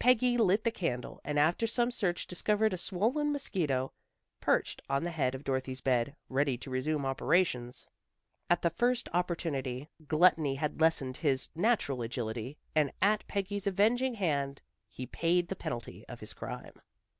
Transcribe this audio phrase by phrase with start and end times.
[0.00, 3.92] Peggy lit the candle and after some search discovered a swollen mosquito,
[4.40, 7.86] perched on the head of Dorothy's bed, ready to resume operations
[8.50, 9.88] at the first opportunity.
[10.08, 16.04] Gluttony had lessened his natural agility, and at Peggy's avenging hand he paid the penalty
[16.08, 16.80] of his crime.